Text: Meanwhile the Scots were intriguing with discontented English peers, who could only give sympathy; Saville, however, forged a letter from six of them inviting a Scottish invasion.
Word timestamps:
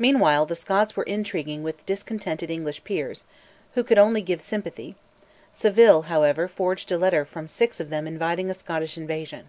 Meanwhile 0.00 0.46
the 0.46 0.56
Scots 0.56 0.96
were 0.96 1.04
intriguing 1.04 1.62
with 1.62 1.86
discontented 1.86 2.50
English 2.50 2.82
peers, 2.82 3.22
who 3.74 3.84
could 3.84 3.96
only 3.96 4.20
give 4.20 4.42
sympathy; 4.42 4.96
Saville, 5.52 6.06
however, 6.10 6.48
forged 6.48 6.90
a 6.90 6.98
letter 6.98 7.24
from 7.24 7.46
six 7.46 7.78
of 7.78 7.88
them 7.88 8.08
inviting 8.08 8.50
a 8.50 8.54
Scottish 8.54 8.98
invasion. 8.98 9.48